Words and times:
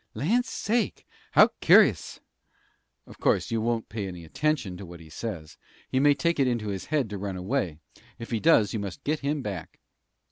"Land's 0.15 0.49
sake! 0.49 1.05
How 1.33 1.49
cur'us!" 1.61 2.21
"Of 3.05 3.19
course; 3.19 3.51
you 3.51 3.61
won't 3.61 3.87
pay 3.87 4.07
any 4.07 4.25
attention 4.25 4.75
to 4.77 4.83
what 4.87 4.99
he 4.99 5.11
says. 5.11 5.57
He 5.91 5.99
may 5.99 6.15
take 6.15 6.39
it 6.39 6.47
into 6.47 6.69
his 6.69 6.85
head 6.85 7.07
to 7.11 7.19
run 7.19 7.37
away. 7.37 7.77
If 8.17 8.31
he 8.31 8.39
does, 8.39 8.73
you 8.73 8.79
must 8.79 9.03
get 9.03 9.19
him 9.19 9.43
back." 9.43 9.77